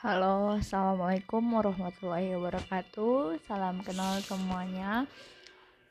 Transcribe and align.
Halo, 0.00 0.56
assalamualaikum 0.56 1.44
warahmatullahi 1.60 2.32
wabarakatuh. 2.32 3.36
Salam 3.44 3.84
kenal 3.84 4.16
semuanya. 4.24 5.04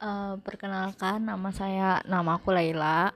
Uh, 0.02 0.34
perkenalkan, 0.42 1.30
nama 1.30 1.54
saya, 1.54 2.02
nama 2.10 2.42
aku 2.42 2.50
Laila. 2.50 3.14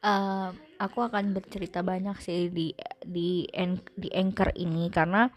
Uh, 0.00 0.48
aku 0.80 1.04
akan 1.04 1.36
bercerita 1.36 1.84
banyak 1.84 2.16
sih 2.24 2.48
di 2.48 2.72
di 3.04 3.44
di 4.00 4.08
anchor 4.16 4.48
ini 4.56 4.88
karena 4.88 5.28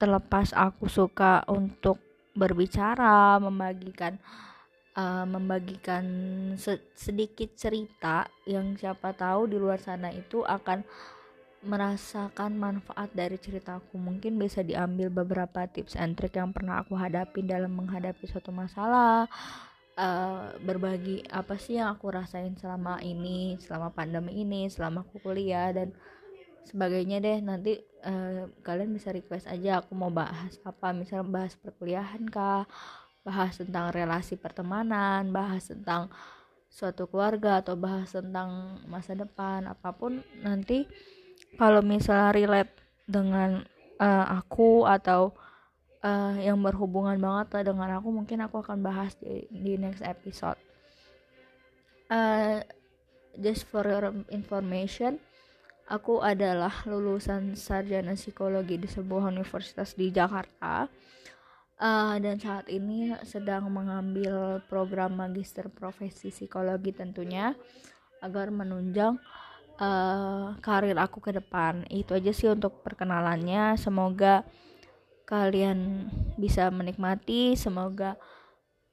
terlepas 0.00 0.56
aku 0.56 0.88
suka 0.88 1.44
untuk 1.44 2.00
berbicara, 2.32 3.36
membagikan 3.36 4.16
uh, 4.96 5.28
membagikan 5.28 6.08
sedikit 6.96 7.52
cerita 7.60 8.24
yang 8.48 8.72
siapa 8.72 9.12
tahu 9.12 9.52
di 9.52 9.60
luar 9.60 9.76
sana 9.84 10.08
itu 10.08 10.40
akan 10.48 10.80
merasakan 11.62 12.54
manfaat 12.54 13.10
dari 13.10 13.34
ceritaku. 13.38 13.98
Mungkin 13.98 14.38
bisa 14.38 14.62
diambil 14.62 15.10
beberapa 15.10 15.66
tips 15.66 15.98
and 15.98 16.14
trick 16.14 16.38
yang 16.38 16.54
pernah 16.54 16.82
aku 16.82 16.94
hadapi 16.94 17.42
dalam 17.42 17.74
menghadapi 17.74 18.24
suatu 18.30 18.54
masalah 18.54 19.26
uh, 19.98 20.54
berbagi 20.62 21.26
apa 21.28 21.58
sih 21.58 21.82
yang 21.82 21.90
aku 21.94 22.14
rasain 22.14 22.54
selama 22.54 23.02
ini 23.02 23.58
selama 23.58 23.90
pandemi 23.90 24.46
ini 24.46 24.70
selama 24.70 25.02
aku 25.02 25.18
kuliah 25.18 25.74
dan 25.74 25.90
sebagainya 26.62 27.18
deh. 27.18 27.38
Nanti 27.42 27.82
uh, 28.06 28.46
kalian 28.62 28.94
bisa 28.94 29.10
request 29.10 29.50
aja 29.50 29.82
aku 29.82 29.98
mau 29.98 30.14
bahas 30.14 30.54
apa. 30.62 30.94
Misal 30.94 31.26
bahas 31.26 31.58
perkuliahan 31.58 32.22
kah 32.30 32.70
bahas 33.28 33.60
tentang 33.60 33.92
relasi 33.92 34.40
pertemanan 34.40 35.28
bahas 35.28 35.68
tentang 35.68 36.08
suatu 36.72 37.04
keluarga 37.04 37.60
atau 37.60 37.76
bahas 37.76 38.08
tentang 38.12 38.80
masa 38.88 39.12
depan 39.12 39.68
apa 39.68 39.92
pun 39.92 40.24
nanti 40.40 40.88
kalau 41.56 41.80
misalnya 41.80 42.34
relate 42.34 42.74
dengan 43.08 43.64
uh, 43.96 44.26
aku 44.42 44.84
atau 44.84 45.32
uh, 46.04 46.36
yang 46.36 46.60
berhubungan 46.60 47.16
banget 47.16 47.64
dengan 47.64 47.96
aku 47.96 48.12
mungkin 48.12 48.44
aku 48.44 48.60
akan 48.60 48.84
bahas 48.84 49.16
di, 49.16 49.48
di 49.48 49.80
next 49.80 50.04
episode. 50.04 50.58
Uh, 52.08 52.60
just 53.36 53.68
for 53.68 53.84
your 53.84 54.12
information 54.32 55.20
aku 55.88 56.20
adalah 56.20 56.84
lulusan 56.84 57.56
sarjana 57.56 58.12
psikologi 58.14 58.76
di 58.76 58.88
sebuah 58.88 59.32
universitas 59.32 59.96
di 59.96 60.12
Jakarta. 60.12 60.86
Uh, 61.78 62.18
dan 62.18 62.42
saat 62.42 62.66
ini 62.66 63.14
sedang 63.22 63.70
mengambil 63.70 64.58
program 64.66 65.14
magister 65.14 65.70
profesi 65.70 66.34
psikologi 66.34 66.90
tentunya 66.90 67.54
agar 68.18 68.50
menunjang 68.50 69.14
uh, 69.78 70.58
karir 70.60 70.98
aku 70.98 71.22
ke 71.22 71.32
depan. 71.34 71.86
Itu 71.88 72.18
aja 72.18 72.34
sih 72.34 72.50
untuk 72.50 72.82
perkenalannya. 72.84 73.78
Semoga 73.78 74.44
kalian 75.24 76.10
bisa 76.36 76.68
menikmati. 76.68 77.54
Semoga 77.54 78.18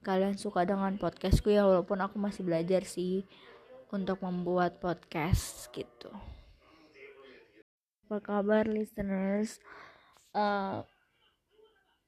kalian 0.06 0.38
suka 0.38 0.64
dengan 0.64 0.96
podcastku 1.02 1.50
ya 1.50 1.66
walaupun 1.66 1.98
aku 2.06 2.22
masih 2.22 2.46
belajar 2.46 2.86
sih 2.86 3.26
untuk 3.90 4.22
membuat 4.22 4.78
podcast 4.78 5.66
gitu. 5.74 6.14
Apa 8.06 8.22
kabar 8.22 8.70
listeners? 8.70 9.58
Uh, 10.30 10.86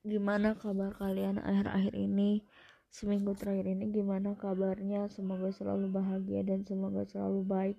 gimana 0.06 0.53
kabar 0.53 0.94
kalian 0.94 1.41
akhir-akhir 1.41 1.97
ini? 1.97 2.45
Seminggu 2.94 3.34
terakhir 3.34 3.66
ini 3.66 3.89
gimana 3.89 4.38
kabarnya? 4.38 5.09
Semoga 5.09 5.50
selalu 5.50 5.89
bahagia 5.89 6.45
dan 6.45 6.62
semoga 6.69 7.02
selalu 7.09 7.41
baik 7.44 7.78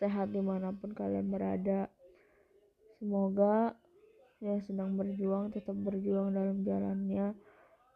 sehat 0.00 0.32
di 0.32 0.40
mana 0.40 0.72
pun 0.72 0.96
kalian 0.96 1.28
berada. 1.28 1.92
Semoga 2.96 3.76
yang 4.40 4.64
sedang 4.64 4.96
berjuang 4.96 5.52
tetap 5.52 5.76
berjuang 5.76 6.32
dalam 6.32 6.64
jalannya. 6.64 7.36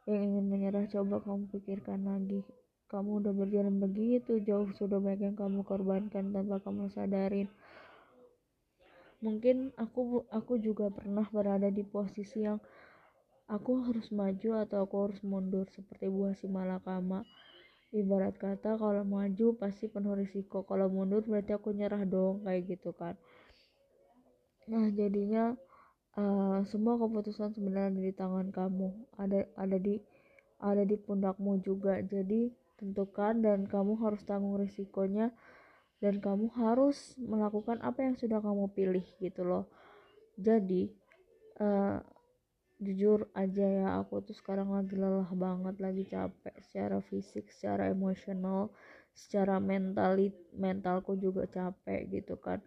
Yang 0.05 0.21
ingin 0.21 0.45
menyerah 0.53 0.85
coba 0.93 1.25
kamu 1.25 1.49
pikirkan 1.49 2.05
lagi. 2.05 2.45
Kamu 2.93 3.25
udah 3.25 3.33
berjalan 3.33 3.81
begitu 3.81 4.37
jauh 4.45 4.69
sudah 4.77 5.01
banyak 5.01 5.33
yang 5.33 5.37
kamu 5.41 5.65
korbankan 5.65 6.31
tanpa 6.31 6.61
kamu 6.61 6.93
sadarin. 6.93 7.49
Mungkin 9.25 9.73
aku 9.81 10.29
aku 10.29 10.61
juga 10.61 10.93
pernah 10.93 11.25
berada 11.33 11.73
di 11.73 11.81
posisi 11.81 12.45
yang 12.45 12.61
aku 13.49 13.89
harus 13.89 14.13
maju 14.13 14.61
atau 14.61 14.85
aku 14.85 14.97
harus 15.09 15.21
mundur 15.25 15.65
seperti 15.73 16.13
buah 16.13 16.37
si 16.37 16.45
malakama 16.45 17.25
ibarat 17.95 18.35
kata 18.35 18.75
kalau 18.75 19.07
maju 19.07 19.55
pasti 19.55 19.87
penuh 19.87 20.19
risiko. 20.19 20.67
Kalau 20.67 20.91
mundur 20.91 21.23
berarti 21.23 21.55
aku 21.55 21.71
nyerah 21.71 22.03
dong 22.03 22.43
kayak 22.43 22.67
gitu 22.67 22.91
kan. 22.91 23.15
Nah 24.67 24.91
jadinya 24.91 25.55
uh, 26.19 26.67
semua 26.67 26.99
keputusan 26.99 27.55
sebenarnya 27.55 27.95
ada 27.95 28.03
di 28.03 28.15
tangan 28.15 28.49
kamu. 28.51 28.89
Ada 29.15 29.47
ada 29.55 29.77
di 29.79 30.03
ada 30.59 30.83
di 30.83 30.97
pundakmu 30.99 31.63
juga. 31.63 32.03
Jadi 32.03 32.51
tentukan 32.75 33.39
dan 33.39 33.71
kamu 33.71 33.95
harus 34.03 34.21
tanggung 34.27 34.59
risikonya 34.59 35.31
dan 36.03 36.19
kamu 36.19 36.51
harus 36.59 37.15
melakukan 37.17 37.79
apa 37.81 38.03
yang 38.03 38.19
sudah 38.19 38.43
kamu 38.43 38.67
pilih 38.75 39.07
gitu 39.23 39.47
loh. 39.47 39.71
Jadi 40.35 40.91
uh, 41.63 42.03
jujur 42.83 43.31
aja 43.39 43.63
ya 43.63 43.89
aku 44.03 44.19
tuh 44.27 44.35
sekarang 44.35 44.75
lagi 44.75 44.99
lelah 44.99 45.31
banget 45.31 45.79
lagi 45.79 46.03
capek 46.11 46.55
secara 46.59 46.99
fisik 46.99 47.47
secara 47.55 47.87
emosional 47.95 48.75
secara 49.15 49.63
mental 49.63 50.19
mentalku 50.59 51.15
juga 51.15 51.47
capek 51.47 52.11
gitu 52.11 52.35
kan. 52.43 52.59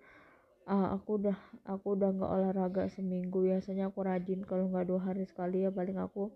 Uh, 0.67 0.95
aku 0.95 1.19
udah 1.19 1.37
aku 1.63 1.95
udah 1.95 2.11
nggak 2.11 2.31
olahraga 2.31 2.83
seminggu 2.91 3.47
biasanya 3.47 3.87
aku 3.87 4.03
rajin 4.03 4.43
kalau 4.43 4.67
nggak 4.67 4.87
dua 4.87 4.99
hari 4.99 5.23
sekali 5.23 5.63
ya 5.63 5.71
paling 5.71 5.95
aku 5.95 6.27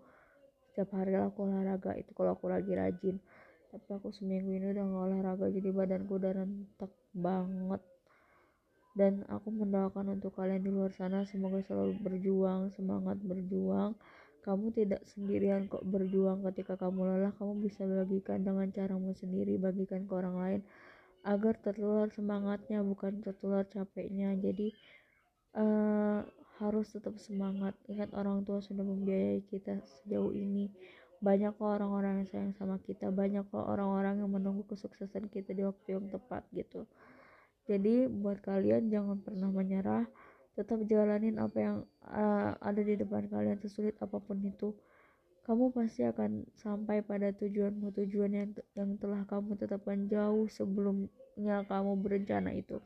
setiap 0.72 0.96
hari 0.96 1.12
lah 1.16 1.28
aku 1.28 1.44
olahraga 1.48 1.92
itu 1.96 2.12
kalau 2.16 2.36
aku 2.36 2.48
lagi 2.48 2.72
rajin. 2.76 3.16
Tapi 3.72 3.88
aku 3.96 4.12
seminggu 4.12 4.52
ini 4.52 4.72
udah 4.72 4.84
nggak 4.84 5.04
olahraga 5.08 5.46
jadi 5.48 5.68
badanku 5.72 6.12
udah 6.20 6.32
rentek 6.44 6.92
banget 7.16 7.80
dan 8.92 9.24
aku 9.32 9.48
mendoakan 9.48 10.20
untuk 10.20 10.36
kalian 10.36 10.60
di 10.60 10.68
luar 10.68 10.92
sana 10.92 11.24
semoga 11.24 11.64
selalu 11.64 11.96
berjuang 12.04 12.68
semangat 12.76 13.16
berjuang. 13.24 13.96
Kamu 14.42 14.74
tidak 14.74 15.06
sendirian 15.06 15.70
kok 15.70 15.86
berjuang 15.86 16.42
ketika 16.50 16.74
kamu 16.76 17.14
lelah 17.14 17.32
kamu 17.38 17.62
bisa 17.62 17.86
bagikan 17.86 18.42
dengan 18.42 18.68
caramu 18.74 19.14
sendiri 19.16 19.56
bagikan 19.56 20.04
ke 20.04 20.12
orang 20.12 20.36
lain. 20.36 20.60
Agar 21.22 21.54
tertular 21.62 22.10
semangatnya 22.10 22.82
bukan 22.82 23.22
tertular 23.22 23.62
capeknya. 23.70 24.34
Jadi 24.34 24.74
uh, 25.56 26.26
harus 26.58 26.90
tetap 26.90 27.16
semangat. 27.22 27.78
Ingat 27.86 28.12
orang 28.18 28.42
tua 28.42 28.58
sudah 28.58 28.82
membiayai 28.82 29.46
kita 29.46 29.78
sejauh 30.02 30.34
ini. 30.34 30.68
Banyak 31.22 31.54
kok 31.54 31.70
orang-orang 31.78 32.26
yang 32.26 32.28
sayang 32.28 32.52
sama 32.58 32.82
kita. 32.82 33.14
Banyak 33.14 33.46
kok 33.46 33.62
orang-orang 33.62 34.20
yang 34.20 34.28
menunggu 34.34 34.66
kesuksesan 34.66 35.30
kita 35.30 35.54
di 35.54 35.62
waktu 35.62 35.96
yang 35.96 36.10
tepat 36.10 36.42
gitu 36.50 36.82
jadi 37.62 38.10
buat 38.10 38.42
kalian 38.42 38.90
jangan 38.90 39.22
pernah 39.22 39.50
menyerah. 39.50 40.04
Tetap 40.52 40.84
jalanin 40.84 41.40
apa 41.40 41.56
yang 41.56 41.76
uh, 42.04 42.52
ada 42.60 42.82
di 42.82 42.98
depan 42.98 43.30
kalian 43.30 43.56
sesulit 43.62 43.96
apa 44.02 44.18
pun 44.18 44.42
itu. 44.42 44.74
Kamu 45.42 45.74
pasti 45.74 46.06
akan 46.06 46.46
sampai 46.58 47.02
pada 47.02 47.30
tujuanmu. 47.34 47.94
Tujuan 47.94 48.30
yang 48.34 48.48
yang 48.74 48.90
telah 48.98 49.22
kamu 49.26 49.58
tetapkan 49.58 50.06
jauh 50.10 50.46
sebelumnya 50.50 51.64
kamu 51.66 51.92
berencana 52.02 52.50
itu. 52.52 52.82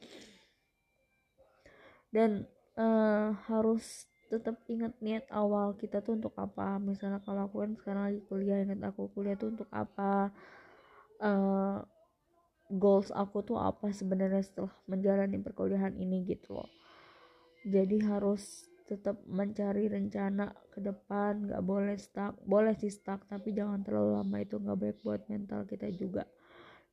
Dan 2.12 2.46
uh, 2.78 3.34
harus 3.48 4.08
tetap 4.26 4.58
ingat 4.66 4.94
niat 5.02 5.26
awal 5.32 5.74
kita 5.74 6.04
tuh 6.04 6.20
untuk 6.20 6.36
apa. 6.38 6.78
Misalnya 6.78 7.18
kalau 7.24 7.48
aku 7.48 7.64
kan 7.64 7.72
sekarang 7.80 8.02
lagi 8.12 8.20
kuliah 8.28 8.62
ingat 8.62 8.80
aku 8.94 9.08
kuliah 9.16 9.34
tuh 9.34 9.56
untuk 9.56 9.68
apa. 9.72 10.30
Uh, 11.16 11.80
goals 12.70 13.14
aku 13.14 13.46
tuh 13.46 13.58
apa 13.62 13.94
sebenarnya 13.94 14.42
setelah 14.42 14.74
menjalani 14.90 15.38
perkuliahan 15.38 15.94
ini 15.94 16.26
gitu 16.26 16.58
loh. 16.58 16.70
Jadi 17.66 17.98
harus 18.06 18.66
tetap 18.86 19.18
mencari 19.26 19.90
rencana 19.90 20.54
ke 20.70 20.78
depan 20.78 21.50
nggak 21.50 21.62
boleh 21.66 21.98
stuck 21.98 22.38
boleh 22.46 22.70
sih 22.78 22.86
stuck 22.86 23.26
tapi 23.26 23.50
jangan 23.50 23.82
terlalu 23.82 24.22
lama 24.22 24.36
itu 24.38 24.62
nggak 24.62 24.78
baik 24.78 24.98
buat 25.02 25.22
mental 25.26 25.66
kita 25.66 25.90
juga. 25.90 26.22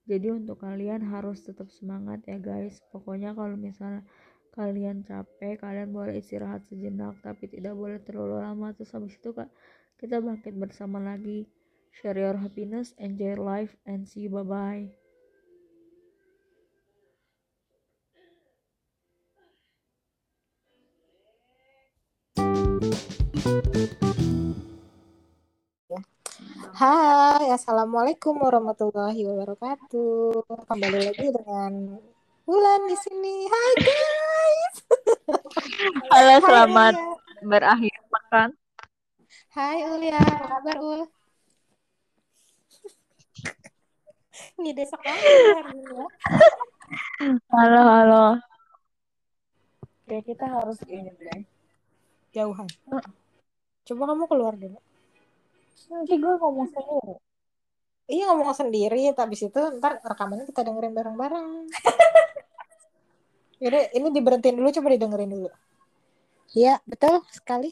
Jadi 0.04 0.34
untuk 0.34 0.60
kalian 0.60 1.06
harus 1.06 1.46
tetap 1.46 1.70
semangat 1.72 2.26
ya 2.28 2.42
guys. 2.42 2.82
Pokoknya 2.92 3.32
kalau 3.38 3.56
misalnya 3.56 4.04
kalian 4.54 5.02
capek 5.06 5.62
kalian 5.62 5.90
boleh 5.90 6.20
istirahat 6.20 6.66
sejenak 6.68 7.18
tapi 7.24 7.48
tidak 7.48 7.78
boleh 7.78 8.02
terlalu 8.02 8.42
lama. 8.42 8.74
Terus 8.74 8.92
habis 8.98 9.16
itu 9.16 9.32
kak 9.32 9.50
kita 10.02 10.20
bangkit 10.20 10.58
bersama 10.58 11.00
lagi. 11.00 11.46
Share 11.94 12.18
your 12.18 12.42
happiness 12.42 12.98
enjoy 12.98 13.38
life 13.38 13.78
and 13.86 14.10
see 14.10 14.26
you. 14.26 14.34
Bye 14.34 14.44
bye 14.44 15.03
Hai, 26.74 27.48
Assalamualaikum 27.56 28.36
warahmatullahi 28.44 29.24
wabarakatuh. 29.24 30.44
Kembali 30.68 31.00
lagi 31.08 31.32
dengan 31.32 31.96
Bulan 32.44 32.92
di 32.92 32.98
sini. 33.00 33.48
Hai 33.48 33.74
guys. 33.80 34.76
Halo, 36.12 36.36
selamat 36.44 36.94
berakhir 37.40 37.96
pekan. 38.12 38.50
Hai 39.56 39.88
Ulia, 39.88 40.20
apa 40.20 40.60
kabar 40.60 40.78
Ul? 40.84 41.08
Ngide 44.60 44.84
sekali 44.92 45.24
ya 45.24 45.56
hari 45.56 45.72
ini 45.72 45.94
ya. 46.04 46.08
Halo, 47.56 47.82
halo. 47.88 48.26
Kayak 50.04 50.36
kita 50.36 50.46
harus 50.52 50.84
ini 50.84 51.16
deh. 51.16 51.48
Jauhan. 52.34 52.68
Coba 53.86 54.04
kamu 54.10 54.26
keluar 54.26 54.54
dulu. 54.58 54.80
Nanti 55.94 56.14
gue 56.18 56.34
ngomong 56.42 56.68
sendiri. 56.74 57.16
Iya 58.04 58.24
ngomong 58.34 58.52
sendiri, 58.52 59.04
tapi 59.16 59.38
itu 59.38 59.62
ntar 59.80 60.02
rekamannya 60.04 60.44
kita 60.50 60.66
dengerin 60.68 60.92
bareng-bareng. 60.92 61.48
Jadi 63.64 63.80
ini 63.96 64.08
diberhentiin 64.12 64.60
dulu, 64.60 64.70
coba 64.76 64.88
didengerin 64.92 65.32
dulu. 65.32 65.50
Iya, 66.52 66.84
betul 66.84 67.24
sekali. 67.32 67.72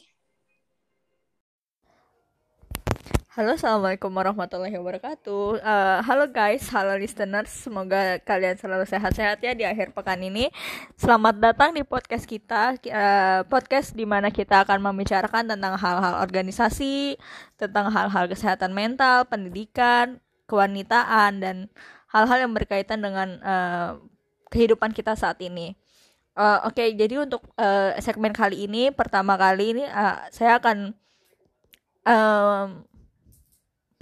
Halo, 3.32 3.56
assalamualaikum 3.56 4.12
warahmatullahi 4.12 4.76
wabarakatuh. 4.76 5.64
Uh, 5.64 6.04
halo 6.04 6.28
guys, 6.28 6.68
halo 6.68 6.92
listeners. 7.00 7.48
Semoga 7.48 8.20
kalian 8.28 8.60
selalu 8.60 8.84
sehat-sehat 8.84 9.40
ya 9.40 9.56
di 9.56 9.64
akhir 9.64 9.96
pekan 9.96 10.20
ini. 10.20 10.52
Selamat 11.00 11.40
datang 11.40 11.72
di 11.72 11.80
podcast 11.80 12.28
kita, 12.28 12.76
uh, 12.76 13.40
podcast 13.48 13.96
di 13.96 14.04
mana 14.04 14.28
kita 14.28 14.68
akan 14.68 14.84
membicarakan 14.84 15.48
tentang 15.48 15.80
hal-hal 15.80 16.20
organisasi, 16.20 17.16
tentang 17.56 17.88
hal-hal 17.88 18.28
kesehatan 18.28 18.76
mental, 18.76 19.24
pendidikan, 19.24 20.20
kewanitaan, 20.44 21.40
dan 21.40 21.72
hal-hal 22.12 22.36
yang 22.36 22.52
berkaitan 22.52 23.00
dengan 23.00 23.40
uh, 23.40 23.96
kehidupan 24.52 24.92
kita 24.92 25.16
saat 25.16 25.40
ini. 25.40 25.72
Uh, 26.36 26.68
Oke, 26.68 26.84
okay, 26.84 26.88
jadi 26.92 27.24
untuk 27.24 27.48
uh, 27.56 27.96
segmen 27.96 28.36
kali 28.36 28.68
ini, 28.68 28.92
pertama 28.92 29.40
kali 29.40 29.72
ini 29.72 29.88
uh, 29.88 30.20
saya 30.28 30.60
akan 30.60 30.92
um, 32.04 32.91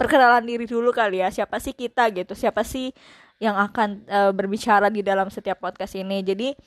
perkenalan 0.01 0.41
diri 0.41 0.65
dulu 0.65 0.89
kali 0.89 1.21
ya. 1.21 1.29
Siapa 1.29 1.61
sih 1.61 1.77
kita 1.77 2.09
gitu? 2.09 2.33
Siapa 2.33 2.65
sih 2.65 2.89
yang 3.37 3.53
akan 3.53 4.09
uh, 4.09 4.31
berbicara 4.33 4.89
di 4.89 5.05
dalam 5.05 5.29
setiap 5.29 5.61
podcast 5.61 5.93
ini? 5.93 6.25
Jadi 6.25 6.57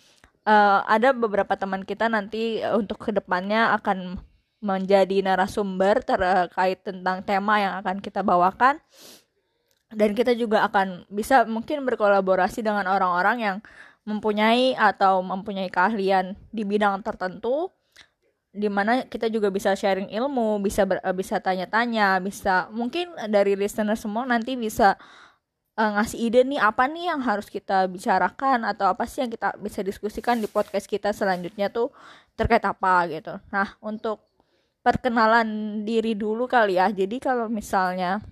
uh, 0.47 0.87
ada 0.87 1.11
beberapa 1.11 1.59
teman 1.59 1.83
kita 1.83 2.07
nanti 2.07 2.63
uh, 2.63 2.79
untuk 2.79 3.03
ke 3.03 3.11
depannya 3.11 3.75
akan 3.75 4.23
menjadi 4.65 5.21
narasumber 5.21 6.01
terkait 6.07 6.81
tentang 6.87 7.21
tema 7.27 7.59
yang 7.59 7.75
akan 7.83 7.99
kita 7.99 8.23
bawakan. 8.23 8.79
Dan 9.95 10.15
kita 10.15 10.35
juga 10.35 10.67
akan 10.67 11.07
bisa 11.11 11.47
mungkin 11.47 11.87
berkolaborasi 11.87 12.65
dengan 12.65 12.89
orang-orang 12.89 13.37
yang 13.39 13.57
mempunyai 14.09 14.77
atau 14.77 15.21
mempunyai 15.23 15.69
keahlian 15.69 16.37
di 16.51 16.63
bidang 16.65 17.01
tertentu 17.05 17.73
di 18.55 18.71
mana 18.71 19.03
kita 19.11 19.27
juga 19.27 19.51
bisa 19.51 19.75
sharing 19.75 20.15
ilmu 20.15 20.63
bisa 20.63 20.87
ber, 20.87 21.03
eh, 21.03 21.11
bisa 21.11 21.43
tanya-tanya 21.43 22.23
bisa 22.23 22.71
mungkin 22.71 23.11
dari 23.27 23.59
listener 23.59 23.99
semua 23.99 24.23
nanti 24.23 24.55
bisa 24.55 24.95
uh, 25.75 25.91
ngasih 25.99 26.19
ide 26.31 26.41
nih 26.47 26.61
apa 26.63 26.87
nih 26.87 27.11
yang 27.11 27.21
harus 27.23 27.51
kita 27.51 27.91
bicarakan 27.91 28.63
atau 28.63 28.87
apa 28.87 29.05
sih 29.11 29.27
yang 29.27 29.31
kita 29.35 29.59
bisa 29.59 29.83
diskusikan 29.83 30.39
di 30.39 30.47
podcast 30.47 30.87
kita 30.87 31.11
selanjutnya 31.11 31.69
tuh 31.71 31.91
terkait 32.39 32.63
apa 32.63 33.11
gitu. 33.11 33.35
Nah 33.51 33.75
untuk 33.83 34.23
perkenalan 34.85 35.81
diri 35.83 36.15
dulu 36.15 36.47
kali 36.47 36.79
ya. 36.79 36.93
Jadi 36.93 37.17
kalau 37.19 37.51
misalnya 37.51 38.23